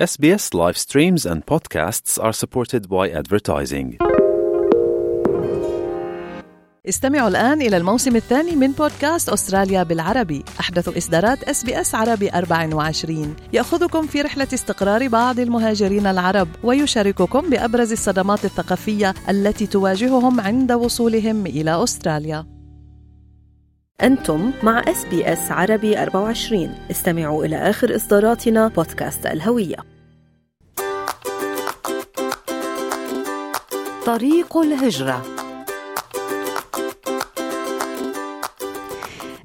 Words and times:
SBS 0.00 0.54
live 0.54 0.78
streams 0.78 1.26
and 1.26 1.40
podcasts 1.44 2.12
are 2.18 2.32
supported 2.32 2.88
by 2.88 3.06
advertising. 3.20 3.98
استمعوا 6.88 7.28
الآن 7.28 7.62
إلى 7.62 7.76
الموسم 7.76 8.16
الثاني 8.16 8.56
من 8.56 8.72
بودكاست 8.72 9.28
أستراليا 9.28 9.82
بالعربي. 9.82 10.44
أحدث 10.60 10.96
إصدارات 10.96 11.42
SBS 11.42 11.94
عربي 11.94 12.30
24 12.30 13.36
يأخذكم 13.52 14.06
في 14.06 14.22
رحلة 14.22 14.48
استقرار 14.54 15.08
بعض 15.08 15.40
المهاجرين 15.40 16.06
العرب 16.06 16.48
ويشارككم 16.64 17.50
بأبرز 17.50 17.92
الصدمات 17.92 18.44
الثقافية 18.44 19.14
التي 19.28 19.66
تواجههم 19.66 20.40
عند 20.40 20.72
وصولهم 20.72 21.46
إلى 21.46 21.82
أستراليا. 21.84 22.59
أنتم 24.02 24.52
مع 24.62 24.82
SBS 24.88 25.50
عربي 25.50 26.02
24 26.02 26.74
استمعوا 26.90 27.44
إلى 27.44 27.56
آخر 27.56 27.96
إصداراتنا 27.96 28.68
بودكاست 28.68 29.26
الهوية. 29.26 29.76
طريق 34.06 34.56
الهجرة. 34.56 35.22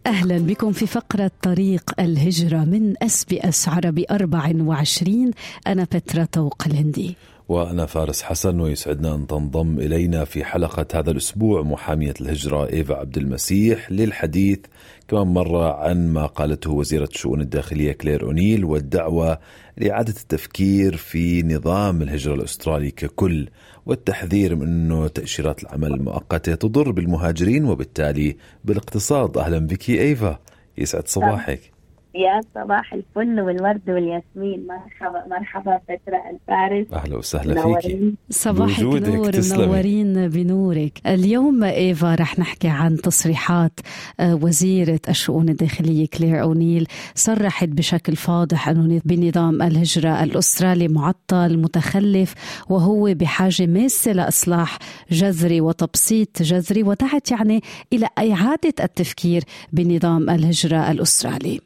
أهلا 0.07 0.37
بكم 0.37 0.71
في 0.71 0.87
فقرة 0.87 1.31
طريق 1.41 1.83
الهجرة 1.99 2.57
من 2.57 3.03
SBS 3.03 3.69
عربي 3.69 4.05
24 4.11 5.31
أنا 5.67 5.83
بترا 5.83 6.25
طوق 6.31 6.63
الهندي 6.67 7.15
وأنا 7.47 7.85
فارس 7.85 8.21
حسن 8.21 8.59
ويسعدنا 8.59 9.15
أن 9.15 9.27
تنضم 9.27 9.79
إلينا 9.79 10.25
في 10.25 10.43
حلقة 10.43 10.85
هذا 10.99 11.11
الأسبوع 11.11 11.61
محامية 11.61 12.13
الهجرة 12.21 12.69
إيفا 12.73 12.95
عبد 12.95 13.17
المسيح 13.17 13.91
للحديث 13.91 14.59
كمان 15.07 15.27
مرة 15.27 15.73
عن 15.73 16.07
ما 16.13 16.25
قالته 16.25 16.71
وزيرة 16.71 17.09
الشؤون 17.13 17.41
الداخلية 17.41 17.91
كلير 17.91 18.23
أونيل 18.23 18.65
والدعوة 18.65 19.39
لإعادة 19.77 20.13
التفكير 20.21 20.97
في 20.97 21.43
نظام 21.43 22.01
الهجرة 22.01 22.33
الأسترالي 22.33 22.91
ككل 22.91 23.49
والتحذير 23.85 24.55
من 24.55 24.67
أنه 24.67 25.07
تأشيرات 25.07 25.63
العمل 25.63 25.93
المؤقتة 25.93 26.55
تضر 26.55 26.91
بالمهاجرين 26.91 27.65
وبالتالي 27.65 28.37
بالاقتصاد. 28.65 29.37
أهلا 29.37 29.59
بك 29.59 29.89
إيفا 29.89 30.39
يسعد 30.77 31.07
صباحك. 31.07 31.74
يا 32.15 32.41
صباح 32.55 32.93
الفل 32.93 33.41
والورد 33.41 33.89
والياسمين. 33.89 34.67
مرحبا 34.67 35.27
مرحبا 35.27 35.79
فترة 35.87 36.21
الفارس. 36.31 36.93
أهلا 36.93 37.17
وسهلا 37.17 37.79
فيك 37.79 38.13
صباح 38.29 38.79
النور. 38.79 39.31
منورين 39.57 40.27
بنورك. 40.27 41.01
اليوم 41.07 41.63
إيفا 41.63 42.15
رح 42.15 42.39
نحكي 42.39 42.67
عن 42.67 42.97
تصريحات 42.97 43.79
آه، 44.19 44.35
وزيرة 44.35 44.99
الشؤون 45.09 45.49
الداخلية 45.49 46.07
كلير 46.07 46.41
أونيل 46.41 46.87
صرحت 47.15 47.67
بشكل 47.69 48.15
فاضح 48.15 48.69
أنه 48.69 49.01
بنظام 49.05 49.61
الهجرة 49.61 50.23
الأسترالي 50.23 50.87
معطل 50.87 51.57
متخلف 51.57 52.33
وهو 52.69 53.13
بحاجة 53.13 53.65
ماسة 53.65 54.11
لإصلاح 54.11 54.79
جذري 55.11 55.61
وتبسيط 55.61 56.41
جذري 56.41 56.83
ودعت 56.83 57.31
يعني 57.31 57.61
إلى 57.93 58.07
إعادة 58.19 58.73
التفكير 58.83 59.43
بنظام 59.73 60.29
الهجرة 60.29 60.91
الأسترالي. 60.91 61.59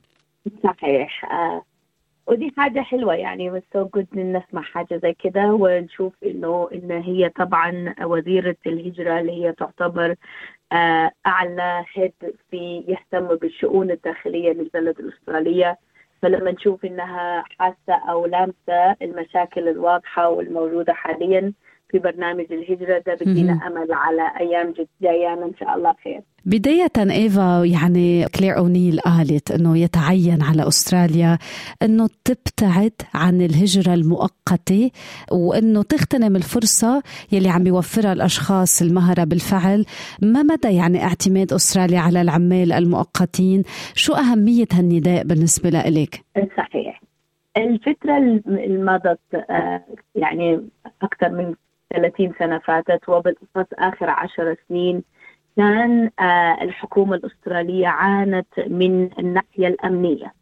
صحيح 0.64 1.25
آه. 1.31 1.64
ودي 2.28 2.53
حاجة 2.58 2.80
حلوة 2.80 3.16
يعني 3.16 3.61
سو 3.73 3.86
جود 3.86 4.08
إن 4.17 4.38
نسمع 4.38 4.61
حاجة 4.61 4.97
زي 5.03 5.14
كده 5.14 5.45
ونشوف 5.53 6.14
إنه 6.25 6.69
إن 6.73 6.91
هي 6.91 7.30
طبعا 7.30 7.95
وزيرة 8.02 8.56
الهجرة 8.67 9.19
اللي 9.19 9.31
هي 9.45 9.52
تعتبر 9.53 10.16
آه 10.72 11.11
أعلى 11.28 11.86
head 11.94 12.14
في 12.52 12.83
يهتم 12.88 13.36
بالشؤون 13.36 13.91
الداخلية 13.91 14.52
للبلد 14.52 15.00
الأسترالية 15.00 15.78
فلما 16.22 16.52
نشوف 16.52 16.86
إنها 16.86 17.44
حاسة 17.59 17.94
أو 18.09 18.25
لامسة 18.25 18.95
المشاكل 19.02 19.67
الواضحة 19.69 20.30
والموجودة 20.30 20.94
حاليا 20.94 21.53
في 21.90 22.00
برنامج 22.00 22.45
الهجرة 22.52 23.04
ده 23.08 23.18
بدينا. 23.22 23.54
أمل 23.68 23.88
على 23.92 24.32
أيام 24.40 24.73
جاية 25.02 25.28
لنا 25.28 25.45
إن 25.45 25.54
شاء 25.59 25.76
الله 25.78 25.94
خير 26.04 26.22
بداية 26.46 26.91
إيفا 26.97 27.63
يعني 27.66 28.25
كلير 28.25 28.58
أونيل 28.58 29.00
قالت 29.00 29.52
أنه 29.52 29.78
يتعين 29.78 30.41
على 30.41 30.68
أستراليا 30.68 31.38
أنه 31.84 32.09
تبتعد 32.25 32.91
عن 33.13 33.41
الهجرة 33.41 33.94
المؤقتة 33.94 34.91
وأنه 35.31 35.84
تغتنم 35.84 36.36
الفرصة 36.36 37.03
يلي 37.31 37.50
عم 37.50 37.68
يوفرها 37.68 38.13
الأشخاص 38.13 38.81
المهرة 38.81 39.24
بالفعل 39.24 39.86
ما 40.22 40.44
مدى 40.44 40.75
يعني 40.75 41.03
اعتماد 41.03 41.53
أستراليا 41.53 42.00
على 42.00 42.22
العمال 42.22 42.72
المؤقتين 42.72 43.63
شو 43.96 44.13
أهمية 44.13 44.68
هالنداء 44.74 45.24
بالنسبة 45.24 45.69
لإلك؟ 45.69 46.22
صحيح 46.58 47.02
الفترة 47.58 48.18
اللي 48.18 48.84
مضت 48.84 49.19
آه، 49.50 49.84
يعني 50.16 50.62
أكثر 51.02 51.30
من 51.30 51.56
30 51.94 52.33
سنة 52.39 52.59
فاتت 52.59 53.09
وبالأخص 53.09 53.67
آخر 53.73 54.09
عشر 54.09 54.55
سنين 54.69 55.03
كان 55.57 56.09
آه، 56.19 56.57
الحكومة 56.63 57.16
الأسترالية 57.16 57.88
عانت 57.88 58.47
من 58.67 59.09
الناحية 59.19 59.67
الأمنية. 59.67 60.33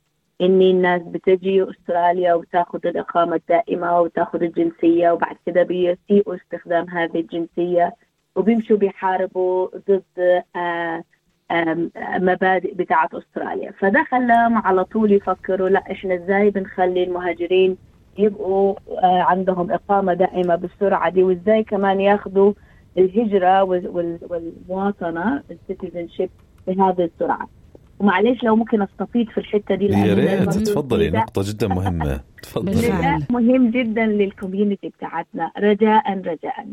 إن 0.41 0.61
الناس 0.61 1.01
بتجي 1.01 1.63
أستراليا 1.63 2.33
وتاخذ 2.33 2.87
الإقامة 2.87 3.35
الدائمة 3.35 3.99
وتاخذ 4.01 4.43
الجنسية 4.43 5.11
وبعد 5.11 5.35
كده 5.45 5.63
بيسيئوا 5.63 6.35
استخدام 6.35 6.89
هذه 6.89 7.19
الجنسية 7.19 7.95
وبيمشوا 8.35 8.77
بيحاربوا 8.77 9.67
ضد 9.89 10.43
آه، 10.55 11.03
مبادئ 12.19 12.73
بتاعت 12.73 13.13
أستراليا. 13.13 13.71
فده 13.71 14.03
خلاهم 14.11 14.57
على 14.57 14.83
طول 14.85 15.11
يفكروا 15.11 15.69
لا 15.69 15.83
إحنا 15.91 16.15
إزاي 16.15 16.49
بنخلي 16.49 17.03
المهاجرين 17.03 17.77
يبقوا 18.17 18.75
آه، 19.03 19.21
عندهم 19.21 19.71
إقامة 19.71 20.13
دائمة 20.13 20.55
بالسرعه 20.55 21.09
دي 21.09 21.23
وإزاي 21.23 21.63
كمان 21.63 22.01
ياخذوا 22.01 22.53
الهجرة 22.97 23.63
وال- 23.63 23.87
وال- 23.87 24.19
والمواطنة 24.29 25.43
ال 25.51 26.07
citizenship 26.07 26.29
بهذه 26.67 27.03
السرعة. 27.13 27.47
ومعلش 27.99 28.43
لو 28.43 28.55
ممكن 28.55 28.81
استفيض 28.81 29.27
في 29.27 29.37
الحتة 29.37 29.75
دي 29.75 29.85
يا 29.85 30.13
ريت 30.13 30.49
تفضلي 30.49 31.09
نقطة 31.09 31.41
جدا 31.45 31.67
مهمة. 31.67 32.19
تفضلي. 32.43 33.17
مهم 33.29 33.71
جدا 33.71 34.05
لل 34.05 34.21
community 34.21 34.89
بتاعتنا 34.89 35.51
رجاء 35.59 36.13
رجاء. 36.13 36.67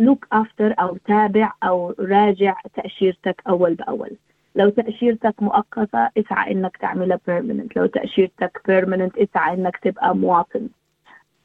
look 0.00 0.26
after 0.32 0.74
أو 0.80 0.96
تابع 1.06 1.52
أو 1.64 1.94
راجع 2.00 2.54
تأشيرتك 2.74 3.42
أول 3.48 3.74
بأول. 3.74 4.10
لو 4.58 4.68
تأشيرتك 4.68 5.42
مؤقتة 5.42 6.08
اسعى 6.18 6.52
إنك 6.52 6.76
تعملها 6.76 7.20
permanent 7.26 7.76
لو 7.76 7.86
تأشيرتك 7.86 8.60
permanent 8.66 9.18
اسعى 9.18 9.54
إنك 9.54 9.76
تبقى 9.76 10.16
مواطن. 10.16 10.68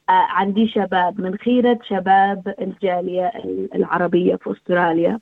آه 0.09 0.11
عندي 0.29 0.67
شباب 0.67 1.21
من 1.21 1.37
خيرة 1.37 1.79
شباب 1.83 2.55
الجالية 2.61 3.31
العربية 3.75 4.35
في 4.35 4.51
أستراليا. 4.51 5.19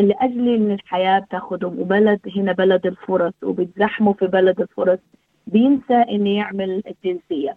لأجل 0.00 0.54
أن 0.54 0.70
الحياة 0.70 1.18
بتاخدهم 1.18 1.80
وبلد 1.80 2.20
هنا 2.36 2.52
بلد 2.52 2.86
الفرص 2.86 3.32
وبيتزحموا 3.42 4.12
في 4.12 4.26
بلد 4.26 4.60
الفرص 4.60 4.98
بينسى 5.46 5.94
أنه 5.94 6.30
يعمل 6.36 6.82
الجنسية. 6.86 7.56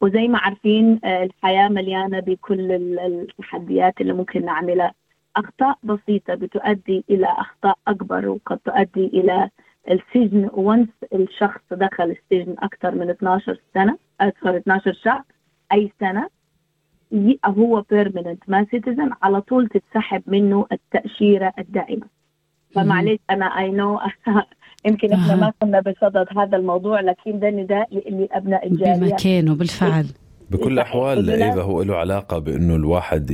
وزي 0.00 0.28
ما 0.28 0.38
عارفين 0.38 1.00
آه، 1.04 1.24
الحياة 1.24 1.68
مليانة 1.68 2.20
بكل 2.20 2.72
ال- 2.72 3.00
التحديات 3.00 4.00
اللي 4.00 4.12
ممكن 4.12 4.44
نعملها. 4.44 4.92
أخطاء 5.38 5.78
بسيطة 5.82 6.34
بتؤدي 6.34 7.04
إلى 7.10 7.26
أخطاء 7.26 7.78
أكبر 7.88 8.28
وقد 8.28 8.58
تؤدي 8.58 9.06
إلى 9.06 9.50
السجن 9.90 10.50
و 10.52 10.59
once 10.59 10.88
الشخص 11.14 11.60
دخل 11.70 12.04
السجن 12.16 12.54
أكثر 12.58 12.94
من 12.94 13.10
12 13.10 13.60
سنة 13.74 13.98
أكثر 14.20 14.56
12 14.56 14.92
شهر 14.92 15.22
أي 15.72 15.92
سنة 16.00 16.28
هو 17.46 17.84
permanent 17.90 18.42
مش 18.48 18.66
citizen 18.70 19.10
على 19.22 19.40
طول 19.40 19.68
تتسحب 19.68 20.22
منه 20.26 20.66
التأشيرة 20.72 21.52
الدائمة. 21.58 22.06
فمعلش 22.74 23.18
أنا 23.30 23.46
I 23.58 23.70
know 23.70 24.00
يمكن 24.86 25.12
إحنا 25.12 25.36
ما 25.36 25.52
كنا 25.62 25.80
بصدد 25.80 26.26
هذا 26.38 26.56
الموضوع 26.56 27.00
لكن 27.00 27.38
ده 27.38 27.50
نداء 27.50 27.94
ل- 27.94 28.20
لأبناء 28.20 28.66
الجالية. 28.66 29.10
بمكانه 29.10 29.54
بالفعل. 29.54 30.06
بكل 30.50 30.72
الأحوال 30.72 31.18
البلاد- 31.18 31.42
إيفا 31.42 31.62
هو 31.62 31.82
له 31.82 31.96
علاقة 31.96 32.38
بأنه 32.38 32.74
الواحد 32.76 33.30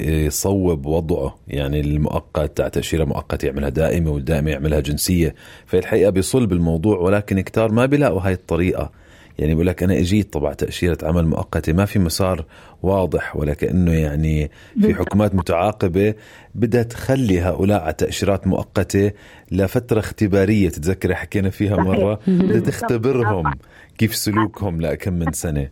يصوب 0.00 0.86
وضعه 0.86 1.38
يعني 1.48 1.80
المؤقت 1.80 2.56
تاع 2.56 2.68
تأشيرة 2.68 3.04
مؤقتة 3.04 3.46
يعملها 3.46 3.68
دائمة 3.68 4.10
والدائمة 4.10 4.50
يعملها 4.50 4.80
جنسية 4.80 5.34
فالحقيقة 5.66 6.10
بيصل 6.10 6.46
بالموضوع 6.46 6.98
ولكن 6.98 7.40
كتار 7.40 7.72
ما 7.72 7.86
بيلاقوا 7.86 8.20
هاي 8.20 8.32
الطريقة 8.32 8.90
يعني 9.38 9.54
بقول 9.54 9.66
لك 9.66 9.82
أنا 9.82 9.98
إجيت 9.98 10.32
طبعا 10.32 10.54
تأشيرة 10.54 10.98
عمل 11.02 11.26
مؤقتة 11.26 11.72
ما 11.72 11.84
في 11.84 11.98
مسار 11.98 12.44
واضح 12.82 13.36
ولا 13.36 13.54
كأنه 13.54 13.92
يعني 13.92 14.50
في. 14.80 14.94
حكومات 14.94 15.34
متعاقبة 15.34 16.14
بدها 16.54 16.82
تخلي 16.82 17.40
هؤلاء 17.40 17.82
على 17.82 17.92
تأشيرات 17.92 18.46
مؤقتة 18.46 19.10
لفترة 19.50 19.98
اختبارية 20.00 20.68
تتذكري 20.68 21.14
حكينا 21.14 21.50
فيها. 21.50 21.76
مرة 21.76 22.18
بدها. 22.26 22.60
تختبرهم. 22.60 23.52
كيف 23.98 24.14
سلوكهم 24.14 24.80
لكم 24.80 25.12
من 25.14 25.32
سنة 25.32 25.68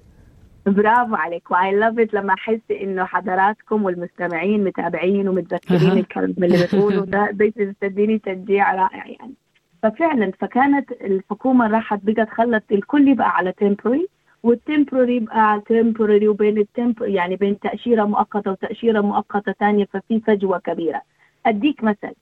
برافو 0.66 1.14
عليك. 1.14 1.50
و 1.50 1.74
I 1.76 1.81
love 1.81 1.98
it 1.98 2.14
لما 2.14 2.34
أحس 2.34 2.60
إنه 2.70 3.04
حضراتكم 3.04 3.84
والمستمعين 3.84 4.64
متابعين 4.64 5.28
ومتذكرين. 5.28 5.98
الكلام 5.98 6.34
اللي 6.38 6.64
بتقوله 6.66 7.04
ده 7.04 7.30
ده 7.38 7.74
تديني 7.80 8.18
تشجيع 8.18 8.74
رائع 8.74 9.06
يعني. 9.06 9.34
ففعلا 9.82 10.32
فكانت 10.38 10.92
الحكومة 10.92 11.66
راحت 11.66 12.00
بقت 12.02 12.28
خلت 12.30 12.72
الكل 12.72 13.08
يبقى 13.08 13.36
على 13.36 13.52
temporary 13.52 14.08
وال 14.42 14.57
temporary 14.57 15.20
بقى 15.20 15.62
temporary 15.66 16.28
وبين 16.28 16.58
ال 16.58 16.67
temp 16.67 17.02
يعني 17.02 17.36
بين 17.36 17.58
تأشيرة 17.58 18.04
مؤقتة 18.04 18.50
وتأشيرة 18.50 19.00
مؤقتة 19.00 19.52
ثانية 19.52 19.84
ففي 19.92 20.20
فجوة 20.20 20.58
كبيرة. 20.58 21.02
أديك 21.46 21.84
مثل. 21.84 22.12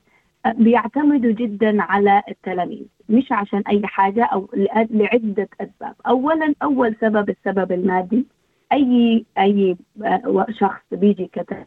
بيعتمدوا 0.47 1.33
جدا 1.33 1.83
على 1.83 2.23
التلاميذ 2.29 2.87
مش 3.09 3.33
عشان 3.33 3.63
أي 3.69 3.83
حاجة 3.85 4.25
أو 4.25 4.49
لعدة 4.91 5.49
أسباب. 5.61 5.95
اولا 6.07 6.55
أول 6.63 6.97
سبب 7.01 7.31
السبب 7.31 7.73
المادي. 7.73 8.27
أي 8.73 9.25
أي 9.39 9.77
شخص 10.51 10.83
بيجي 10.93 11.27
كتب 11.33 11.65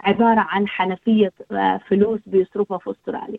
عبارة 0.00 0.40
عن 0.40 0.68
حنفية 0.68 1.32
فلوس 1.88 2.20
بيصرفها 2.26 2.78
في 2.78 2.90
أستراليا. 2.90 3.38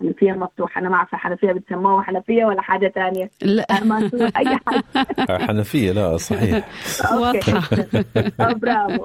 حنفية 0.00 0.32
مفتوحة 0.32 0.80
أنا 0.80 0.88
ما 0.88 0.94
أعرف 0.94 1.14
الحنفيه 1.14 1.52
بتسموها 1.52 2.02
حنفية 2.02 2.44
ولا 2.44 2.62
حاجة 2.62 2.88
ثانية 2.88 3.30
لا. 3.42 3.66
ما 3.84 4.10
أي 4.36 4.58
حاجة. 4.66 4.84
حنفية 5.46 5.92
لا 5.92 6.16
صحيح. 6.16 6.68
واضحة. 7.20 7.60
برافو 8.54 9.04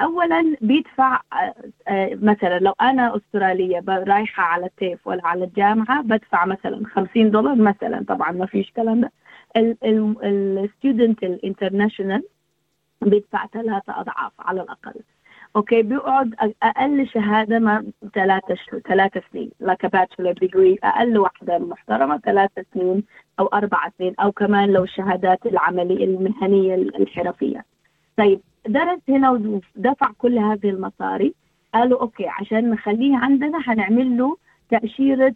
اولا 0.00 0.56
بيدفع 0.60 1.20
مثلا 2.12 2.58
لو 2.58 2.72
أنا 2.80 3.16
أسترالية 3.16 3.84
رايحة 3.88 4.42
على 4.42 4.66
التيف 4.66 5.06
ولا 5.06 5.26
على 5.26 5.44
الجامعة 5.44 6.02
بدفع 6.02 6.44
مثلا 6.46 6.86
50 6.86 7.30
دولار 7.30 7.54
مثلا. 7.54 8.04
طبعا 8.08 8.32
ما 8.32 8.46
فيش 8.46 8.70
كلام 8.70 9.00
ده. 9.00 9.12
ال 9.56 9.77
student 9.77 11.22
ال 11.22 11.29
international 11.29 12.22
بيدفع 13.02 13.46
ثلاثة 13.46 14.00
أضعاف 14.00 14.32
على 14.38 14.60
الأقل. 14.60 15.00
okay 15.56 15.82
بيقعد 15.82 16.34
أقل 16.62 17.08
شهادة 17.08 17.58
ما 17.58 17.86
ثلاثة 18.14 18.56
ثلاثة 18.88 19.22
سنين 19.32 19.50
like 19.60 19.86
bachelor 19.86 20.32
degree 20.32 20.78
أقل 20.84 21.18
واحدة 21.18 21.58
محترمة 21.58 22.18
ثلاثة 22.18 22.64
سنين 22.74 23.04
أو 23.40 23.46
أربع 23.46 23.88
سنين 23.98 24.14
أو 24.20 24.32
كمان 24.32 24.72
لو 24.72 24.84
الشهادات 24.84 25.46
العملية 25.46 26.04
المهنية 26.04 26.74
الحرفية. 26.74 27.64
طيب 28.16 28.40
درس 28.68 29.00
هنا 29.08 29.30
ودفع 29.30 30.10
كل 30.18 30.38
هذه 30.38 30.70
المصاري. 30.70 31.34
قالوا 31.74 32.00
okay 32.00 32.26
عشان 32.28 32.70
نخليه 32.70 33.16
عندنا 33.16 33.58
هنعمل 33.66 34.18
له 34.18 34.36
تأشيرة 34.70 35.34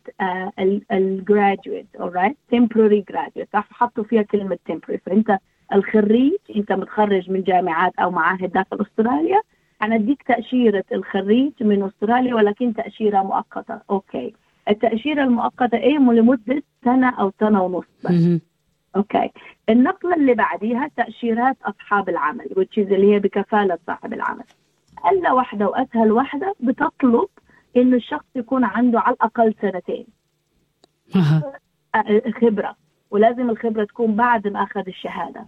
ال 0.93 1.03
graduate 1.03 1.87
alright 1.99 2.55
temporary 2.55 3.13
graduate. 3.13 3.47
صح 3.53 3.69
حطوا 3.71 4.05
فيها 4.05 4.23
كلمة 4.23 4.59
temporary. 4.73 4.99
فأنت 5.07 5.39
الخريج 5.75 6.39
أنت 6.57 6.73
متخرج 6.73 7.31
من 7.31 7.43
جامعات 7.43 7.93
أو 7.99 8.11
معاهد 8.11 8.53
داخل 8.53 8.81
أستراليا 8.81 9.41
هنديك 9.83 10.23
تأشيرة 10.23 10.85
الخريج 10.93 11.53
من 11.61 11.83
أستراليا 11.83 12.35
ولكن 12.35 12.75
تأشيرة 12.75 13.23
مؤقتة. 13.23 13.81
okay. 13.91 14.35
التأشيرة 14.69 15.25
المؤقتة 15.25 15.79
إيه؟ 15.79 15.99
لمدة 15.99 16.63
سنة 16.85 17.11
أو 17.11 17.33
سنة 17.41 17.63
ونص 17.63 17.85
بس. 18.05 18.11
okay. 18.97 19.31
النقلة 19.69 20.15
اللي 20.15 20.35
بعديها 20.35 20.91
تأشيرات 20.97 21.57
أصحاب 21.63 22.09
العمل 22.09 22.45
which 22.45 22.79
اللي 22.79 23.15
هي 23.15 23.19
بكفالة 23.19 23.79
صاحب 23.87 24.13
العمل. 24.13 24.45
أقل 24.99 25.29
واحدة 25.33 25.69
وأسهل 25.69 26.13
واحدة 26.13 26.55
بتطلب 26.61 27.29
إنه 27.77 27.97
الشخص 27.97 28.27
يكون 28.35 28.65
عنده 28.65 29.01
على 29.01 29.15
الأقل 29.15 29.55
سنتين. 29.63 30.07
خبرة. 32.41 32.77
ولازم 33.11 33.51
الخبرة 33.51 33.85
تكون 33.85 34.15
بعد 34.17 34.49
ما 34.49 34.63
أخذ 34.63 34.83
الشهادة. 34.89 35.47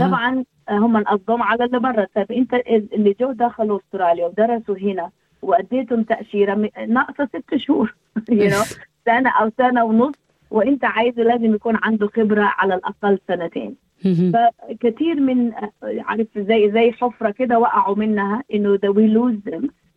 طبعا 0.00 0.44
هم 0.70 0.96
نقضهم 0.96 1.42
على 1.42 1.64
اللي 1.64 1.78
برا. 1.78 2.06
طيب 2.14 2.32
أنت 2.32 2.54
اللي 2.54 3.16
جو 3.20 3.32
دخلوا 3.32 3.78
أستراليا 3.78 4.26
ودرسوا 4.26 4.76
هنا 4.78 5.10
وأديتهم 5.42 6.02
تأشيرة 6.02 6.70
ناقصة 6.88 7.26
ست 7.26 7.56
شهور. 7.56 7.94
سنة 9.06 9.30
أو 9.30 9.50
سنة 9.58 9.84
ونص 9.84 10.14
وانت 10.54 10.84
عايزه 10.84 11.22
لازم 11.22 11.54
يكون 11.54 11.78
عنده 11.82 12.06
خبرة 12.06 12.42
على 12.42 12.74
الأقل 12.74 13.18
سنتين. 13.28 13.76
فكثير 14.32 15.20
من 15.20 15.52
عارف 15.82 16.26
زي 16.36 16.70
زي 16.72 16.92
حفرة 16.92 17.30
كده 17.30 17.58
وقعوا 17.58 17.96
منها 17.96 18.42
إنه 18.54 18.78
the 18.82 18.88
wayلوز 18.88 19.34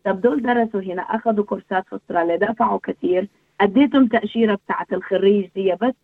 طب 0.04 0.20
دول 0.20 0.42
درسوا 0.42 0.80
هنا 0.80 1.02
أخذوا 1.02 1.44
كورسات 1.44 1.84
في 1.88 1.96
أستراليا 1.96 2.36
دفعوا 2.36 2.78
كثير 2.82 3.28
أديتهم 3.60 4.06
تأشيرة 4.06 4.54
بتاعت 4.54 4.92
الخريج 4.92 5.46
دي 5.54 5.74
بس 5.82 5.94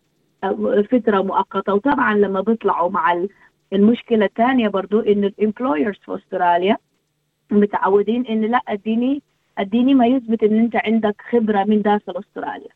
فترة 0.93 1.23
مؤقتة. 1.23 1.75
وطبعا 1.75 2.15
لما 2.15 2.41
بيطلعوا 2.41 2.91
مع 2.91 3.27
المشكلة 3.73 4.25
الثانية 4.25 4.69
برضو 4.69 5.01
انه 5.01 5.27
ال 5.27 5.34
employers 5.34 5.97
في 6.05 6.15
أستراليا 6.15 6.77
متعودين 7.51 8.27
انه 8.27 8.47
لأ 8.47 8.61
اديني 8.69 9.23
اديني 9.59 9.95
ما 9.95 10.07
يثبت 10.07 10.43
إن 10.43 10.59
أنت 10.59 10.77
عندك 10.77 11.15
خبرة 11.31 11.65
من 11.65 11.83
داخل 11.83 12.13
أستراليا. 12.19 12.69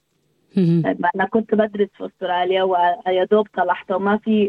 أنا 1.14 1.24
كنت 1.30 1.54
بدرس 1.54 1.88
في 1.96 2.06
أستراليا 2.06 2.62
ويا 2.62 3.24
دوب 3.30 3.46
طلعت 3.56 3.90
وما 3.90 4.16
في 4.18 4.48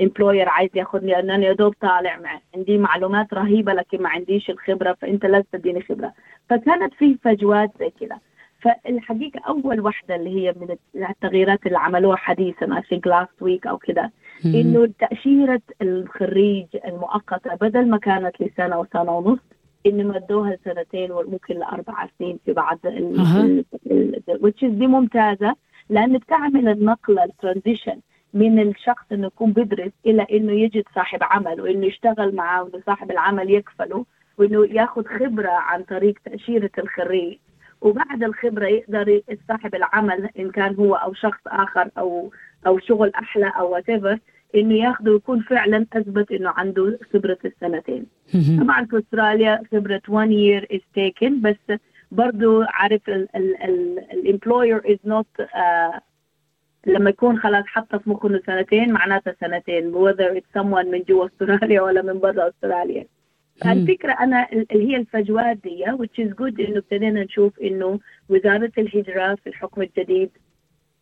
employer 0.00 0.48
عايز 0.48 0.70
ياخذني 0.74 1.10
لأن 1.10 1.30
أنا 1.30 1.46
يا 1.46 1.52
دوب 1.52 1.74
طالع 1.80 2.18
مع 2.18 2.40
عندي 2.56 2.78
معلومات 2.78 3.34
رهيبة 3.34 3.72
لكن 3.72 4.02
ما 4.02 4.08
عنديش 4.08 4.50
الخبرة 4.50 4.96
فأنت 5.00 5.26
لازم 5.26 5.46
تديني 5.52 5.82
خبرة. 5.82 6.12
فكانت 6.50 6.94
في 6.94 7.16
فجوات 7.24 7.70
زي 7.80 7.90
كذا 8.00 8.18
فالحقيقة 8.60 9.40
أول 9.48 9.80
واحدة 9.80 10.16
اللي 10.16 10.30
هي 10.30 10.54
من 10.60 10.76
التغييرات 11.10 11.66
اللي 11.66 11.78
عملوها 11.78 12.16
حديثا 12.16 12.80
في 12.80 13.00
last 13.06 13.42
week 13.42 13.66
أو 13.66 13.78
كده 13.78 14.10
إنه 14.44 14.88
تأشيرة 14.98 15.60
الخريج 15.82 16.66
المؤقتة 16.84 17.54
بدل 17.54 17.88
ما 17.88 17.98
كانت 17.98 18.42
لسنة 18.42 18.78
وسنة 18.80 19.12
ونص 19.18 19.38
إنه 19.86 20.04
مدوها 20.04 20.54
لسنتين 20.56 21.12
وممكن 21.12 21.54
لأربع 21.54 22.08
سنين 22.18 22.38
في 22.44 22.52
بعض 22.52 22.78
which 24.42 24.64
دي 24.64 24.86
ممتازة 24.86 25.56
لأن 25.88 26.18
بتعمل 26.18 26.68
النقله 26.68 27.24
ال 27.24 27.31
transition 27.31 28.00
من 28.34 28.60
الشخص 28.60 29.04
إنه 29.12 29.26
يكون 29.26 29.52
بيدرس 29.52 29.92
إلى 30.06 30.26
إنه 30.32 30.52
يجد 30.52 30.84
صاحب 30.94 31.18
عمل 31.22 31.60
وإنه 31.60 31.86
يشتغل 31.86 32.34
معاه 32.34 32.62
وإنه 32.62 32.82
صاحب 32.86 33.10
العمل 33.10 33.50
يكفله 33.50 34.04
وإنه 34.38 34.66
ياخذ 34.66 35.04
خبرة 35.04 35.50
عن 35.50 35.82
طريق 35.82 36.14
تأشيرة 36.24 36.70
الخريج. 36.78 37.38
وبعد 37.80 38.22
الخبرة 38.22 38.66
يقدر 38.66 39.20
صاحب 39.48 39.74
العمل 39.74 40.28
إن 40.38 40.50
كان 40.50 40.74
هو 40.74 40.94
أو 40.94 41.14
شخص 41.14 41.40
آخر 41.46 41.90
أو 41.98 42.32
أو 42.66 42.78
شغل 42.78 43.12
أحلى 43.14 43.52
أو 43.56 43.72
what 43.72 43.90
إنه 44.54 44.74
ياخذه 44.74 45.10
ويكون 45.10 45.40
فعلا 45.40 45.86
أثبت 45.92 46.30
إنه 46.32 46.50
عنده 46.50 46.98
خبرة 47.12 47.38
السنتين. 47.44 48.06
طبعا 48.60 48.84
في 48.84 48.98
أستراليا 48.98 49.62
خبرة 49.72 50.02
1 50.08 50.28
year 50.30 50.64
is 50.76 50.80
taken 50.98 51.32
بس 51.42 51.78
برضه 52.12 52.66
عارف 52.68 53.10
ال 54.14 54.21
employer 54.21 54.76
is 54.92 54.98
not 55.04 55.26
لما 56.86 57.10
يكون 57.10 57.38
خلاص 57.38 57.64
حاطه 57.66 57.98
في 57.98 58.10
مخه 58.10 58.28
إنه 58.28 58.40
سنتين 58.46 58.92
معناتها 58.92 59.34
سنتين 59.40 59.92
whether 59.94 60.38
it's 60.38 60.60
someone 60.60 60.86
من 60.86 61.02
جوا 61.08 61.26
أستراليا 61.26 61.80
ولا 61.80 62.02
من 62.02 62.18
برا 62.20 62.48
أستراليا. 62.48 63.06
الفكرة 63.66 64.12
أنا 64.12 64.46
اللي 64.52 64.88
هي 64.88 64.96
الفجوات 64.96 65.56
دي 65.56 65.84
which 65.84 66.24
is 66.26 66.30
good 66.34 66.60
إنه 66.68 66.78
ابتدينا 66.78 67.24
نشوف 67.24 67.58
إنه 67.60 68.00
وزارة 68.28 68.72
الهجرة 68.78 69.34
في 69.34 69.46
الحكم 69.46 69.82
الجديد 69.82 70.30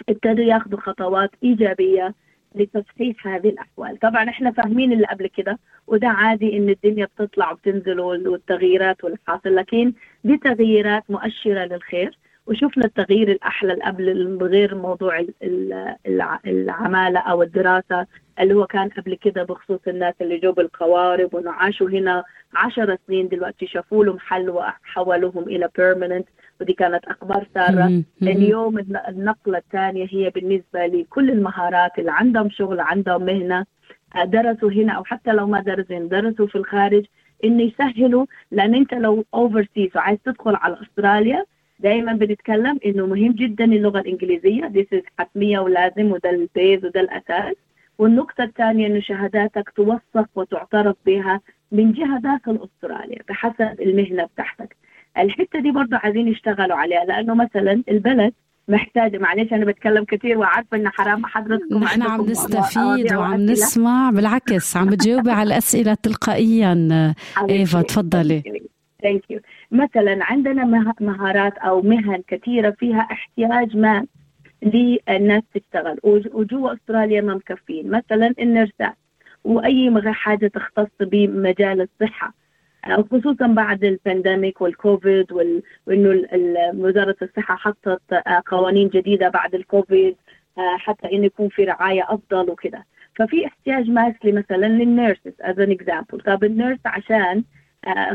ابتدوا 0.08 0.44
ياخذوا 0.44 0.80
خطوات 0.80 1.30
إيجابية 1.44 2.14
لتصحيح 2.54 3.26
هذه 3.26 3.48
الأحوال، 3.48 3.98
طبعا 3.98 4.28
إحنا 4.28 4.50
فاهمين 4.50 4.92
اللي 4.92 5.06
قبل 5.06 5.26
كده 5.26 5.58
وده 5.86 6.08
عادي 6.08 6.56
إن 6.56 6.68
الدنيا 6.68 7.04
بتطلع 7.06 7.52
وبتنزل 7.52 8.00
والتغييرات 8.00 9.04
والحاصل 9.04 9.56
لكن 9.56 9.92
دي 10.24 10.36
تغييرات 10.36 11.10
مؤشرة 11.10 11.64
للخير. 11.64 12.18
وشفنا 12.48 12.84
التغيير 12.84 13.30
الأحلى 13.30 13.72
اللي 13.72 13.84
قبل 13.84 14.38
غير 14.42 14.74
موضوع 14.74 15.24
العمالة 16.46 17.20
أو 17.20 17.42
الدراسة 17.42 18.06
اللي 18.40 18.54
هو 18.54 18.66
كان 18.66 18.88
قبل 18.88 19.14
كده 19.14 19.42
بخصوص 19.42 19.80
الناس 19.88 20.14
اللي 20.20 20.38
جو 20.38 20.52
بالقوارب 20.52 21.34
وإنه 21.34 21.50
عاشوا 21.50 21.88
هنا 21.90 22.24
عشر 22.54 22.96
سنين 23.06 23.28
دلوقتي 23.28 23.66
شافوا 23.66 24.04
لهم 24.04 24.18
حل 24.18 24.50
وحولوهم 24.50 25.42
إلى 25.42 25.68
بيرمننت 25.78 26.28
ودي 26.60 26.72
كانت 26.72 27.04
أخبار 27.04 27.46
سارة. 27.54 28.02
اليوم 28.22 28.78
النقلة 29.08 29.58
الثانية 29.58 30.06
هي 30.10 30.30
بالنسبة 30.30 30.86
لكل 30.86 31.30
المهارات 31.30 31.98
اللي 31.98 32.12
عندهم 32.12 32.50
شغل 32.50 32.80
عندهم 32.80 33.24
مهنة 33.24 33.66
درسوا 34.24 34.70
هنا 34.70 34.92
أو 34.92 35.04
حتى 35.04 35.32
لو 35.32 35.46
ما 35.46 35.60
درسوا 35.60 36.08
درسوا 36.08 36.46
في 36.46 36.56
الخارج 36.58 37.04
إنه 37.44 37.62
يسهلوا. 37.62 38.26
لأن 38.50 38.74
أنت 38.74 38.94
لو 38.94 39.24
overseas 39.34 39.90
وعايز 39.96 40.18
تدخل 40.24 40.54
على 40.54 40.78
أستراليا 40.82 41.44
دائما 41.78 42.12
بنتكلم 42.12 42.78
إنه 42.86 43.06
مهم 43.06 43.32
جدا 43.32 43.64
اللغة 43.64 44.00
الإنجليزية. 44.00 44.66
دي 44.66 44.88
حتميه 45.18 45.58
ولازم 45.58 46.12
وده 46.12 46.30
ال 46.30 46.41
base 46.41 46.84
وده 46.84 47.00
الأساس. 47.00 47.54
والنقطة 47.98 48.44
الثانية 48.44 48.86
إنه 48.86 49.00
شهاداتك 49.00 49.70
توثق 49.76 50.28
وتعترف 50.34 50.96
بها 51.06 51.40
من 51.72 51.92
جهة 51.92 52.18
داخل 52.20 52.58
استراليا 52.64 53.18
بحسب 53.28 53.80
المهنة 53.80 54.24
بتاعتك. 54.24 54.76
الحتة 55.18 55.60
دي 55.60 55.70
برضه 55.70 55.96
عايزين 55.96 56.28
يشتغلوا 56.28 56.76
عليها 56.76 57.04
لأنه 57.04 57.34
مثلا 57.34 57.82
البلد 57.88 58.32
محتاجة 58.68 59.18
معلش 59.18 59.52
أنا 59.52 59.64
بتكلم 59.64 60.04
كثير 60.04 60.38
وعارفة 60.38 60.76
إن 60.76 60.88
حرام 60.88 61.26
حضرتكم 61.26 61.78
نحن 61.78 62.02
عم 62.02 62.20
نستفيد 62.26 63.14
وعم 63.14 63.40
نسمع 63.40 64.10
بالعكس 64.10 64.76
عم 64.76 64.86
بتجاوبي 64.86 65.30
على 65.30 65.46
الأسئلة 65.46 65.94
تلقائيا. 65.94 67.14
إيفا 67.50 67.82
تفضلي. 67.82 68.42
thank 69.02 69.30
you 69.30 69.40
مثلا 69.70 70.24
عندنا 70.24 70.64
مهارات 71.00 71.58
أو 71.58 71.82
مهن 71.82 72.22
كثيرة 72.28 72.70
فيها 72.70 73.00
احتياج 73.00 73.76
ما 73.76 74.06
للناس 74.62 75.42
تشتغل. 75.54 75.98
وجوا 76.04 76.72
أستراليا 76.72 77.20
ما 77.20 77.34
مكفين. 77.34 77.90
مثلا 77.90 78.34
النرسات 78.38 78.94
وأي 79.44 80.02
حاجة 80.12 80.46
تختص 80.46 80.90
بمجال 81.00 81.80
الصحة. 81.80 82.34
خصوصا 83.10 83.46
بعد 83.46 83.84
ال 83.84 83.93
pandemic 83.93 84.60
والكوفيد 84.60 85.32
وإنه 85.86 86.24
وزارة 86.74 87.16
الصحة 87.22 87.56
حطت 87.56 88.14
قوانين 88.46 88.88
جديدة 88.88 89.28
بعد 89.28 89.54
الكوفيد 89.54 90.16
حتى 90.56 91.12
انه 91.12 91.24
يكون 91.24 91.48
في 91.48 91.64
رعاية 91.64 92.04
أفضل 92.08 92.50
وكذا. 92.50 92.82
ففي 93.14 93.46
احتياج 93.46 93.90
ماسلي 93.90 94.32
مثلا 94.32 94.66
للنيرسز 94.66 95.32
از 95.40 95.60
ان 95.60 95.70
اكزامبل 95.70 96.20
طب 96.26 96.44
النيرس 96.44 96.78
عشان 96.86 97.44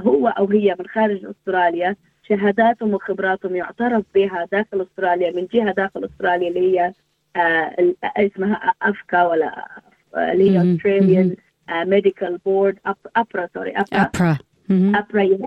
هو 0.07 0.27
أو 0.27 0.49
هي 0.49 0.75
من 0.79 0.87
خارج 0.87 1.25
أستراليا 1.25 1.95
شهاداتهم 2.29 2.93
وخبراتهم 2.93 3.55
يعترف 3.55 4.03
بها 4.15 4.47
داخل 4.51 4.81
أستراليا 4.81 5.31
من 5.31 5.47
جهة 5.53 5.71
داخل 5.71 6.05
أستراليا 6.05 6.47
اللي 6.49 6.79
هي 6.79 6.93
اسمها 8.17 8.73
أفكا 8.81 9.27
ولا 9.27 9.67
اللي 10.17 10.51
هي 10.51 10.77
Australian 10.77 11.35
ميديكال 11.87 12.37
بورد 12.37 12.79
أبرا 13.15 13.47
سوري 13.53 13.71
أبرا. 13.71 14.37
أبرا. 14.69 15.37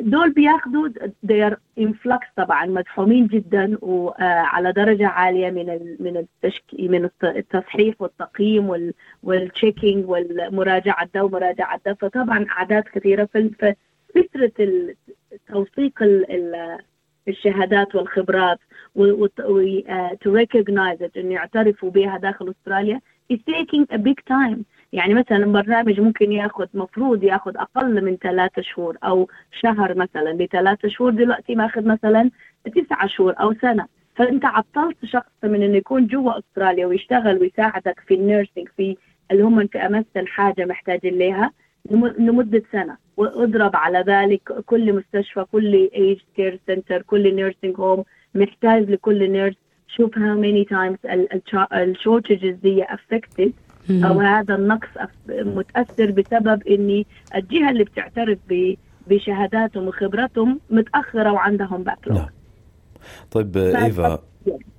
دول 0.00 0.32
بياخذوا 0.32 0.88
are 1.26 1.56
influx 1.80 2.26
طبعا 2.36 2.66
مدحومين 2.66 3.26
جدا 3.26 3.78
وعلى 3.82 4.72
درجة 4.72 5.06
عالية 5.06 5.50
من 5.50 5.96
من 6.00 6.26
من 6.72 7.10
التصحيح 7.24 7.94
والتقييم 7.98 8.92
والتشيكينج 9.22 10.08
والمراجعة 10.08 11.08
ده 11.14 11.24
ومراجعة 11.24 11.80
ده. 11.86 11.94
فطبعا 11.94 12.46
أعداد 12.50 12.82
كثيرة. 12.82 13.24
ففكره 13.34 14.52
توثيق 15.48 16.02
الشهادات 17.28 17.94
والخبرات 17.94 18.58
و 18.94 19.26
to 20.24 20.30
recognize 20.30 21.00
it 21.00 21.16
إنه 21.16 21.34
يعترفوا 21.34 21.90
بها 21.90 22.18
داخل 22.18 22.50
أستراليا 22.50 23.00
is 23.32 23.38
taking 23.50 23.84
a 23.92 23.98
big 23.98 24.20
time. 24.28 24.64
يعني 24.92 25.14
مثلا 25.14 25.52
برنامج 25.52 26.00
ممكن 26.00 26.32
ياخذ 26.32 26.66
مفروض 26.74 27.24
ياخذ 27.24 27.56
أقل 27.56 28.04
من 28.04 28.16
ثلاثة 28.16 28.62
شهور 28.62 28.96
أو 29.04 29.28
شهر 29.62 29.94
مثلا. 29.94 30.32
بثلاثة 30.32 30.88
شهور 30.88 31.10
دلوقتي 31.10 31.54
ماخذ 31.54 31.84
مثلا 31.86 32.30
تسعة 32.74 33.06
شهور 33.06 33.34
أو 33.40 33.54
سنة. 33.54 33.86
فأنت 34.16 34.44
عطلت 34.44 34.96
شخص 35.04 35.32
من 35.44 35.62
إنه 35.62 35.76
يكون 35.76 36.06
جوا 36.06 36.38
أستراليا 36.38 36.86
ويشتغل 36.86 37.38
ويساعدك 37.38 38.00
في 38.06 38.14
ال 38.14 38.21
nursing 38.21 38.68
في 38.76 38.96
اللي 39.30 39.42
هم 39.42 39.66
في 39.66 39.78
امس 39.78 40.04
الحاجة 40.16 40.64
محتاجين 40.64 41.18
لها 41.18 41.50
لمدة 42.18 42.62
سنة. 42.72 42.96
واضرب 43.16 43.76
على 43.76 44.04
ذلك 44.06 44.42
كل 44.66 44.92
مستشفى 44.92 45.44
كل 45.52 45.74
aged 45.94 46.18
care 46.36 46.60
centre 46.66 47.02
كل 47.02 47.34
nursing 47.34 47.80
home 47.80 48.04
محتاج 48.34 48.90
لكل 48.90 49.30
nurse 49.30 49.54
شوف 49.88 50.18
how 50.18 50.40
many 50.40 50.64
times 50.64 50.98
ال 51.72 51.80
shortages 51.80 52.54
دي 52.54 52.84
affected 52.84 53.52
أو 53.90 54.20
هذا 54.20 54.54
النقص 54.54 54.88
متأثر 55.28 56.10
بسبب 56.10 56.62
إني 56.66 57.06
الجهة 57.34 57.70
اللي 57.70 57.84
بتعترف 57.84 58.38
بشهاداتهم 59.08 59.88
وخبراتهم 59.88 60.60
متأخرة 60.70 61.32
وعندهم 61.32 61.82
backlog 61.82 62.08
نعم. 62.08 62.26
طيب 63.30 63.56
إيفا 63.56 64.18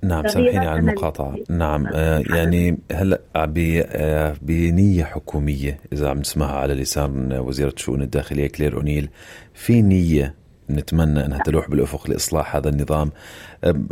نعم 0.02 0.28
سامحيني 0.28 0.66
على 0.66 0.80
المقاطعة. 0.80 1.36
نعم 1.50 1.86
آه 1.86 2.22
يعني 2.30 2.78
هلأ 2.92 3.20
آه 3.36 4.34
بنية 4.42 5.04
حكومية 5.04 5.78
إذا 5.92 6.10
عم 6.10 6.18
نسمعها 6.18 6.58
على 6.58 6.74
لسان 6.74 7.32
وزيرة 7.32 7.72
الشؤون 7.76 8.02
الداخلية 8.02 8.48
كلير 8.48 8.76
أونيل 8.76 9.08
في 9.54 9.82
نية 9.82 10.34
نتمنى 10.70 11.26
أنها 11.26 11.38
تلوح 11.38 11.70
بالأفق 11.70 12.10
لإصلاح 12.10 12.56
هذا 12.56 12.68
النظام. 12.68 13.10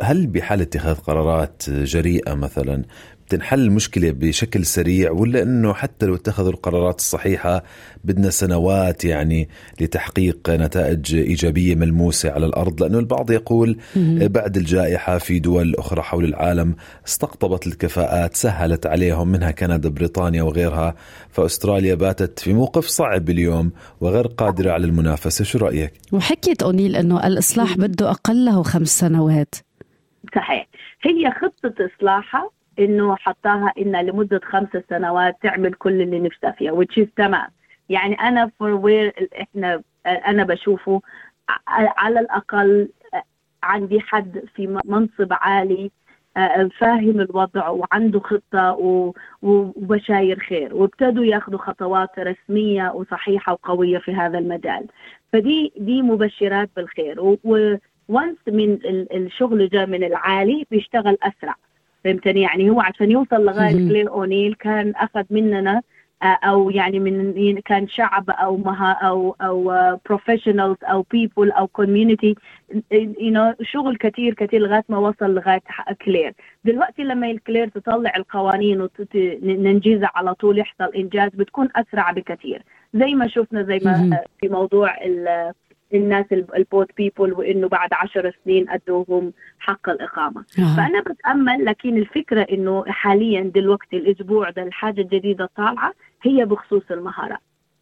هل 0.02 0.26
بحال 0.26 0.60
اتخاذ 0.60 0.94
قرارات 0.94 1.62
جريئة 1.70 2.34
مثلا 2.34 2.82
تنحل 3.28 3.60
المشكلة 3.60 4.10
بشكل 4.10 4.66
سريع 4.66 5.10
ولا 5.10 5.42
أنه 5.42 5.72
حتى 5.74 6.06
لو 6.06 6.14
اتخذوا 6.14 6.50
القرارات 6.50 6.98
الصحيحة 6.98 7.62
بدنا 8.04 8.30
سنوات 8.30 9.04
يعني 9.04 9.48
لتحقيق 9.80 10.50
نتائج 10.50 11.14
إيجابية 11.14 11.74
ملموسة 11.74 12.30
على 12.30 12.46
الأرض؟ 12.46 12.82
لأنه 12.82 12.98
البعض 12.98 13.30
يقول 13.30 13.78
بعد 14.20 14.56
الجائحة 14.56 15.18
في 15.18 15.38
دول 15.38 15.74
أخرى 15.74 16.02
حول 16.02 16.24
العالم 16.24 16.76
استقطبت 17.06 17.66
الكفاءات 17.66 18.36
سهلت 18.36 18.86
عليهم 18.86 19.28
منها 19.28 19.50
كندا 19.50 19.88
بريطانيا 19.88 20.42
وغيرها 20.42 20.94
فأستراليا 21.30 21.94
باتت 21.94 22.38
في 22.38 22.52
موقف 22.52 22.86
صعب 22.86 23.30
اليوم 23.30 23.72
وغير 24.00 24.26
قادرة 24.26 24.72
على 24.72 24.86
المنافسة. 24.86 25.44
شو 25.44 25.58
رأيك؟ 25.58 25.92
وحكيت 26.12 26.62
أونيل 26.62 26.96
أنه 26.96 27.26
الإصلاح 27.26 27.76
بده 27.76 28.10
أقل 28.10 28.44
له 28.44 28.62
خمس 28.62 28.98
سنوات. 28.98 29.54
صحيح. 30.34 30.68
هي 31.02 31.30
خطة 31.30 31.74
إصلاحها 31.96 32.50
إنه 32.78 33.16
حطاها 33.16 33.72
انها 33.78 34.02
لمدة 34.02 34.40
خمس 34.44 34.68
سنوات 34.90 35.36
تعمل 35.42 35.74
كل 35.74 36.02
اللي 36.02 36.20
نفسها 36.20 36.50
فيها 36.50 36.84
is 36.84 37.06
تمام. 37.16 37.48
يعني 37.88 38.14
أنا 38.14 38.50
for 38.58 38.70
where 38.70 39.28
إحنا 39.40 39.82
أنا 40.06 40.44
بشوفه 40.44 41.02
على 41.68 42.20
الأقل 42.20 42.88
عندي 43.62 44.00
حد 44.00 44.44
في 44.54 44.66
منصب 44.84 45.28
عالي 45.30 45.90
فاهم 46.78 47.20
الوضع 47.20 47.68
وعنده 47.68 48.20
خطة 48.20 48.76
وبشاير 49.42 50.38
خير. 50.38 50.74
وابتدوا 50.74 51.24
ياخذوا 51.24 51.58
خطوات 51.58 52.18
رسمية 52.18 52.90
وصحيحة 52.90 53.52
وقوية 53.52 53.98
في 53.98 54.14
هذا 54.14 54.38
المجال. 54.38 54.86
فدي 55.32 55.72
دي 55.76 56.02
مبشرات 56.02 56.70
بالخير. 56.76 57.36
و 58.08 58.14
once 58.14 58.36
من 58.48 58.78
الشغل 59.14 59.68
جاء 59.68 59.86
من 59.86 60.04
العالي 60.04 60.66
بيشتغل 60.70 61.18
أسرع. 61.22 61.54
فهمتني؟ 62.06 62.40
يعني 62.40 62.70
هو 62.70 62.80
عشان 62.80 63.10
يوصل 63.10 63.44
لغاية 63.44 63.72
كلير 63.72 64.10
أونيل 64.10 64.54
كان 64.54 64.92
أخذ 64.96 65.24
مننا 65.30 65.82
أو 66.22 66.70
يعني 66.70 67.00
من 67.00 67.60
كان 67.60 67.88
شعب 67.88 68.30
أو 68.30 68.56
مها 68.56 68.92
أو 68.92 69.36
أو 69.40 69.72
professionals 70.06 70.76
أو 70.82 71.04
people 71.10 71.50
أو 71.50 71.66
community 71.66 72.34
you 72.92 73.54
شغل 73.62 73.96
كثير 73.96 74.34
كثير 74.34 74.60
لغاية 74.60 74.84
ما 74.88 74.98
وصل 74.98 75.34
لغاية 75.34 75.62
كلير. 76.04 76.32
دلوقتي 76.64 77.02
لما 77.02 77.30
الكلير 77.30 77.68
تطلع 77.68 78.12
القوانين 78.16 78.88
وننجزها 79.14 80.10
على 80.14 80.34
طول 80.34 80.58
يحصل 80.58 80.94
إنجاز 80.96 81.30
بتكون 81.34 81.68
أسرع 81.76 82.10
بكثير. 82.10 82.62
زي 82.94 83.14
ما 83.14 83.28
شفنا 83.28 83.62
زي 83.62 83.80
ما 83.84 84.20
في 84.40 84.48
موضوع 84.48 84.94
الناس 85.94 86.26
ال 86.32 86.44
boat 86.44 86.90
people 86.96 87.32
وإنه 87.32 87.68
بعد 87.68 87.88
عشر 87.92 88.32
سنين 88.44 88.70
أدوهم 88.70 89.32
حق 89.58 89.88
الإقامة. 89.90 90.44
آه. 90.58 90.76
فأنا 90.76 91.00
بتأمل 91.00 91.64
لكن 91.64 91.96
الفكرة 91.96 92.46
إنه 92.52 92.84
حاليا 92.86 93.40
دلوقتي 93.54 93.96
الأسبوع 93.96 94.50
ده 94.50 94.62
الحاجة 94.62 95.00
الجديدة 95.00 95.50
طالعة 95.56 95.92
هي 96.22 96.44
بخصوص 96.44 96.82
المهارات. 96.90 97.38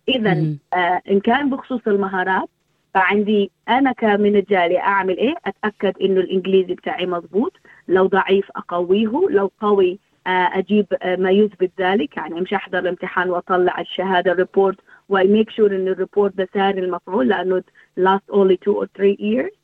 اذا 0.09 0.33
آه 0.75 1.01
إن 1.11 1.21
كان 1.21 1.51
بخصوص 1.51 1.81
المهارات 1.87 2.49
فعندي 2.95 3.51
أنا 3.69 3.93
كمن 3.93 4.37
الجالية 4.37 4.79
أعمل 4.79 5.17
إيه؟ 5.17 5.35
أتأكد 5.47 5.95
إنه 6.03 6.21
الإنجليزي 6.21 6.75
بتاعي 6.75 7.07
مضبوط 7.07 7.53
لو 7.89 8.07
ضعيف 8.07 8.51
أقويه 8.57 9.29
لو 9.31 9.51
قوي 9.61 9.99
أجيب 10.27 10.87
ما 11.19 11.31
يثبت 11.31 11.71
ذلك. 11.81 12.17
يعني 12.17 12.39
امشي 12.39 12.57
أحضر 12.57 12.79
الامتحان 12.79 13.31
وأطلع 13.31 13.81
الشهادة 13.81 14.33
report 14.33 14.77
و 15.09 15.29
I 15.29 15.33
make 15.33 15.51
sure 15.51 15.77
إن 15.77 15.89
ال 15.89 15.96
report 15.96 16.35
ده 16.37 16.49
ساري 16.55 16.81
المفعول 16.81 17.29
لأنه 17.29 17.63
last 18.01 18.35
only 18.35 18.57
two 18.57 18.75
or 18.83 18.87
three 18.99 19.17
years 19.21 19.55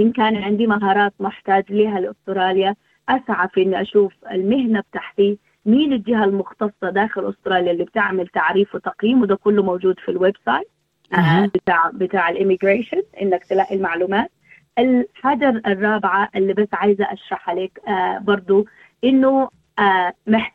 إن 0.00 0.12
كان 0.12 0.36
عندي 0.36 0.66
مهارات 0.66 1.12
محتاج 1.20 1.72
لها 1.72 2.00
لأستراليا 2.00 2.74
أسعى 3.08 3.48
في 3.48 3.62
إني 3.62 3.80
أشوف 3.80 4.12
المهنة 4.32 4.80
بتاعتي 4.90 5.38
مين 5.66 5.92
الجهة 5.92 6.24
المختصة 6.24 6.90
داخل 6.90 7.28
أستراليا 7.30 7.72
اللي 7.72 7.84
بتعمل 7.84 8.28
تعريف 8.28 8.74
وتقييم 8.74 9.22
وده 9.22 9.36
كله 9.36 9.62
موجود 9.62 9.98
في 10.00 10.10
ال 10.10 10.34
website 10.46 10.68
أه. 11.14 11.46
بتاع 11.46 11.90
بتاع 11.94 12.28
ال 12.28 12.34
immigration 12.34 13.02
إنك 13.22 13.44
تلاقي 13.44 13.74
المعلومات 13.76 14.30
الحاجة 14.78 15.48
الرابعة 15.66 16.28
اللي 16.36 16.52
بس 16.52 16.68
عايزة 16.72 17.04
أشرحها 17.12 17.54
لك 17.54 17.80
آه 17.88 18.18
برضو 18.18 18.66
إنه 19.04 19.28
آه 19.42 19.50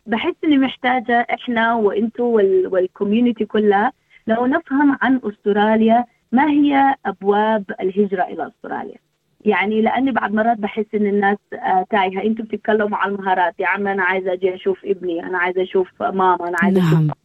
بحس 0.06 0.36
إني 0.44 0.58
محتاجة 0.58 1.28
إحنا 1.34 1.74
وأنتم 1.75 2.24
وال 2.24 2.46
community 2.46 3.46
كلها 3.46 3.92
لو 4.28 4.46
نفهم 4.46 4.98
عن 5.01 5.22
أستراليا 5.24 6.06
ما 6.32 6.50
هي 6.50 6.96
أبواب 7.06 7.63
الهجرة 7.82 8.24
إلى 8.24 8.48
أستراليا. 8.48 8.98
يعني 9.46 9.82
لأني 9.82 10.12
بعض 10.12 10.32
مرات 10.32 10.58
بحس 10.58 10.86
إن 10.96 11.06
الناس 11.06 11.38
آه 11.54 11.86
تايهة. 11.90 12.24
أنتم 12.24 12.44
بتتكلموا 12.44 12.98
عن 12.98 13.12
المهارات. 13.12 13.60
يا 13.60 13.68
عم 13.68 13.88
أنا 13.88 14.04
عايزة 14.04 14.34
أجي 14.34 14.56
أشوف 14.56 14.86
ابني 14.86 15.24
أنا 15.24 15.38
عايزة 15.38 15.63
أشوف 15.63 16.04
ماما 16.04 16.48
أنا 16.48 16.58
عايزة 16.62 16.82
نعم. 16.82 17.04
أشوف 17.06 17.18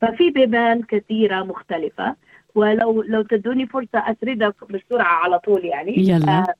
ففي 0.00 0.30
بيبان 0.30 0.82
كثيرة 0.82 1.42
مختلفة. 1.42 2.16
ولو 2.54 3.02
لو 3.02 3.22
تدوني 3.22 3.66
فرصة 3.66 3.98
اسردها 3.98 4.52
بسرعة 4.70 5.14
على 5.14 5.38
طول 5.38 5.64
يعني. 5.64 5.98
يلا. 5.98 6.38
آه 6.38 6.54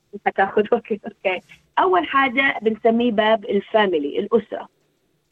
وقت. 0.72 0.72
أوكي. 0.72 1.40
أول 1.78 2.06
حاجة 2.06 2.58
بنسميه 2.62 3.12
باب 3.12 3.44
ال 3.44 3.55
family 3.55 4.18
الأسرة. 4.18 4.68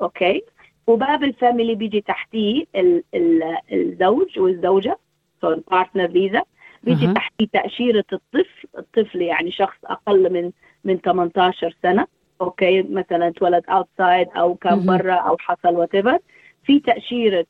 okay. 0.03 0.43
وباب 0.87 1.25
ال 1.25 1.32
family 1.32 1.75
بيجي 1.75 2.01
تحتيه 2.01 2.65
الزوج 3.73 4.39
والزوجة 4.39 4.99
so 5.41 5.53
ال 5.53 5.60
partner 5.60 6.09
visa 6.09 6.43
بيجي 6.83 7.09
أه. 7.09 7.13
تحتيه 7.13 7.47
تأشيرة 7.53 8.05
الطفل. 8.13 8.69
الطفل 8.79 9.23
يعني 9.23 9.51
شخص 9.51 9.79
أقل 9.85 10.33
من 10.33 10.51
من 10.85 10.99
18 10.99 11.77
سنة. 11.83 12.07
okay 12.41 12.83
مثلا 12.83 13.29
اتولد 13.29 13.65
outside 13.69 14.29
أو 14.37 14.55
كان. 14.55 14.87
برا 14.87 15.15
أو 15.15 15.37
حصل 15.41 15.77
وات 15.77 16.23
في 16.65 16.81
تأشيرة 16.81 17.47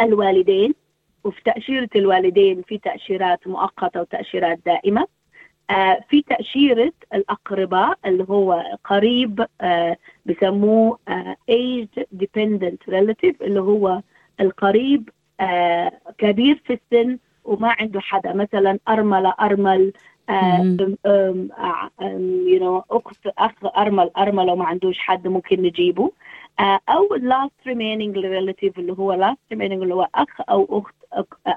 الوالدين 0.00 0.74
وفي 1.24 1.42
تأشيرة 1.44 1.88
الوالدين 1.96 2.62
في 2.62 2.78
تأشيرات 2.78 3.48
مؤقتة 3.48 4.00
وتأشيرات 4.00 4.58
دائمة. 4.66 5.06
في 6.08 6.22
تأشيرة 6.22 6.92
الأقرباء 7.14 7.98
اللي 8.06 8.26
هو 8.30 8.64
قريب 8.84 9.46
آه، 9.60 9.96
بسموه 10.26 10.98
آه، 11.08 11.36
age 11.50 12.02
dependent 12.16 12.92
relative 12.94 13.34
اللي 13.42 13.60
هو 13.60 14.00
القريب 14.40 15.08
آه، 15.40 15.92
كبير 16.18 16.62
في 16.64 16.72
السن 16.72 17.18
وما 17.44 17.74
عنده 17.80 18.00
حدا. 18.00 18.32
مثلا 18.32 18.78
أرملة 18.88 19.34
أرمل 19.40 19.92
آه،. 20.30 20.58
أم- 20.58 20.82
أم- 20.82 20.96
آه، 21.06 21.90
أم، 22.02 22.82
أخت 22.90 23.26
أخ 23.38 23.52
أرمل 23.76 24.10
أرملة 24.18 24.52
وما 24.52 24.64
عندوش 24.64 24.98
حد 24.98 25.28
ممكن 25.28 25.62
نجيبه. 25.62 26.12
آه، 26.60 26.80
أو 26.88 27.08
last 27.16 27.68
remaining 27.68 28.14
relative 28.16 28.78
اللي 28.78 28.92
هو 28.98 29.16
last 29.16 29.54
remaining 29.56 29.82
اللي 29.82 29.94
هو 29.94 30.08
أخ 30.14 30.40
أو 30.50 30.68
أخت 30.70 30.94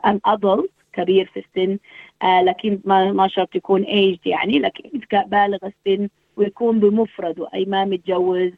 an 0.08 0.34
adult 0.34 0.70
كبير 0.94 1.26
في 1.34 1.40
السن. 1.40 1.72
آه 1.72 1.78
لكن 2.24 2.80
ما 2.86 3.12
ما 3.12 3.28
شرط 3.28 3.56
يكون 3.56 3.84
ايج 3.84 4.18
يعني 4.26 4.60
لكن 4.60 4.90
بالغ 5.28 5.58
السن 5.64 6.10
ويكون 6.38 6.80
بمفرده 6.80 7.48
أي 7.54 7.66
ما 7.66 7.86
متجوز 7.86 8.52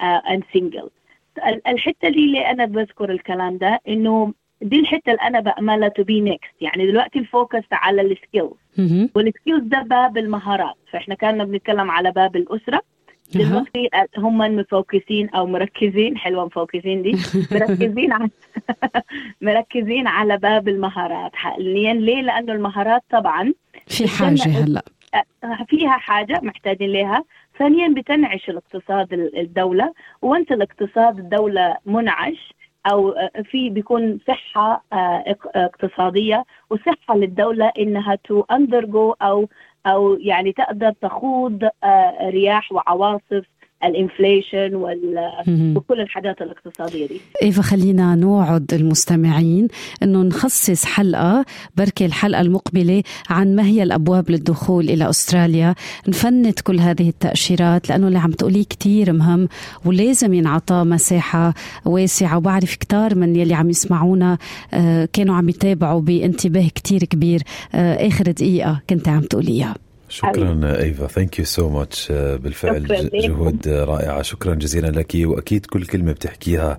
and 0.00 0.42
single 0.54 0.90
الحتة 1.66 2.08
دي 2.08 2.24
اللي 2.24 2.50
أنا 2.50 2.64
بذكر 2.64 3.10
الكلام 3.10 3.58
ده 3.58 3.80
إنه 3.88 4.34
دي 4.62 4.80
الحتة 4.80 5.10
اللي 5.10 5.22
أنا 5.22 5.40
باملها 5.40 5.88
to 5.88 6.02
be 6.04 6.20
next 6.20 6.54
يعني 6.60 6.86
دلوقتي 6.86 7.18
ال 7.18 7.25
focus 7.25 7.62
على 7.72 8.02
ال 8.02 8.08
skills. 8.08 8.50
وال 9.14 9.26
skills 9.26 9.62
ده 9.64 9.82
باب 9.82 10.18
المهارات 10.18 10.74
فإحنا 10.92 11.14
كنا 11.14 11.44
بنتكلم 11.44 11.90
على 11.90 12.10
باب 12.10 12.36
الأسرة. 12.36 12.82
دلوقتي 13.34 13.88
هم 14.18 14.38
مفوكسين 14.38 15.28
أو 15.28 15.46
مركزين 15.46 16.18
حلوة 16.18 16.44
مفوكسين 16.44 17.02
دي 17.02 17.12
مركزين 17.52 18.12
على 18.12 18.28
مركزين 19.40 20.06
على 20.06 20.36
باب 20.38 20.68
المهارات. 20.68 21.36
حاليا 21.36 21.94
ليه؟ 21.94 22.22
لأنه 22.22 22.52
المهارات 22.52 23.02
طبعا 23.10 23.52
في 23.86 24.08
حاجة 24.08 24.42
هلأ. 24.64 24.82
فيها 25.68 25.90
حاجة 25.92 26.40
محتاجين 26.42 26.90
لها 26.92 27.24
ثانيا 27.58 27.88
بتنعش 27.88 28.48
الاقتصاد 28.50 29.12
ال- 29.12 29.38
الدولة. 29.38 29.92
وانت 30.22 30.52
الاقتصاد 30.52 31.18
الدولة 31.18 31.76
منعش 31.86 32.52
أو 32.86 33.14
في 33.50 33.70
بيكون 33.70 34.18
صحة 34.28 34.84
إق- 35.28 35.50
اقتصادية 35.56 36.44
وصحة 36.70 37.16
للدولة 37.16 37.72
إنها 37.78 38.14
to 38.14 38.40
undergo 38.50 39.10
أو 39.22 39.48
أو 39.86 40.14
يعني 40.14 40.52
تقدر 40.52 40.92
تخوض 40.92 41.64
آه، 41.84 42.30
رياح 42.30 42.72
وعواصف 42.72 43.46
ال 43.84 43.92
inflation. 43.92 44.74
وكل 45.76 46.00
الحاجات 46.00 46.42
الاقتصادية 46.42 47.06
دي. 47.06 47.20
ايفا 47.42 47.62
خلينا 47.62 48.14
نوعد 48.14 48.74
المستمعين 48.74 49.68
إنه 50.02 50.22
نخصص 50.22 50.84
حلقة 50.84 51.44
بركي 51.76 52.06
الحلقة 52.06 52.40
المقبلة 52.40 53.02
عن 53.30 53.56
ما 53.56 53.66
هي 53.66 53.82
الأبواب 53.82 54.30
للدخول 54.30 54.90
إلى 54.90 55.10
أستراليا. 55.10 55.74
نفند 56.08 56.54
كل 56.64 56.80
هذه 56.80 57.08
التأشيرات 57.08 57.88
لأنه 57.88 58.06
اللي 58.06 58.18
عم 58.18 58.30
تقوليه 58.30 58.64
كتير 58.64 59.12
مهم 59.12 59.48
ولازم 59.84 60.34
ينعطى 60.34 60.84
مساحة 60.84 61.54
واسعة. 61.84 62.36
وبعرف 62.36 62.76
كتار 62.76 63.14
من 63.14 63.36
يلي 63.36 63.54
عم 63.54 63.70
يسمعونا 63.70 64.38
آه، 64.74 65.08
كانوا 65.12 65.34
عم 65.34 65.48
يتابعوا 65.48 66.00
بانتباه 66.00 66.68
كتير 66.74 67.04
كبير. 67.04 67.42
آه، 67.74 68.08
آخر 68.08 68.24
دقيقة 68.24 68.80
كنت 68.90 69.08
عم 69.08 69.20
تقوليها. 69.20 69.74
شكرا 70.12 70.76
إيفا. 70.78 71.06
thank 71.06 71.38
you 71.38 71.44
so 71.44 71.68
much 71.68 72.12
بالفعل. 72.12 73.10
جهود 73.14 73.68
رائعة. 73.68 74.22
شكرا 74.22 74.54
جزيلا 74.54 74.86
لك 74.86 75.12
وأكيد 75.16 75.66
كل 75.66 75.86
كلمة 75.86 76.12
بتحكيها 76.12 76.78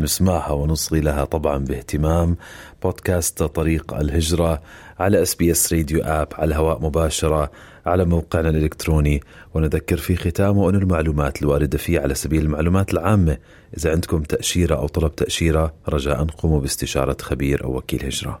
نسمعها 0.00 0.52
ونصغي 0.52 1.00
لها 1.00 1.24
طبعا 1.24 1.58
باهتمام. 1.58 2.36
بودكاست 2.82 3.42
طريق 3.42 3.94
الهجرة 3.94 4.62
على 4.98 5.22
SBS 5.22 5.72
Radio 5.72 6.02
app 6.02 6.28
على 6.34 6.48
الهواء 6.48 6.82
مباشرة 6.82 7.50
على 7.86 8.04
موقعنا 8.04 8.48
الإلكتروني. 8.48 9.20
ونذكر 9.54 9.96
في 9.96 10.16
ختامه 10.16 10.70
أن 10.70 10.74
المعلومات 10.74 11.42
الواردة 11.42 11.78
فيه 11.78 12.00
على 12.00 12.14
سبيل 12.14 12.42
المعلومات 12.42 12.94
العامة. 12.94 13.38
إذا 13.78 13.90
عندكم 13.90 14.22
تأشيرة 14.22 14.74
أو 14.74 14.86
طلب 14.86 15.14
تأشيرة 15.14 15.74
رجاء 15.88 16.24
قوموا 16.24 16.60
باستشارة 16.60 17.16
خبير 17.20 17.64
أو 17.64 17.76
وكيل 17.76 18.04
هجرة. 18.04 18.40